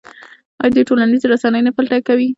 آیا 0.61 0.71
دوی 0.75 0.87
ټولنیزې 0.89 1.25
رسنۍ 1.31 1.61
نه 1.65 1.71
فلټر 1.75 1.99
کوي؟ 2.07 2.27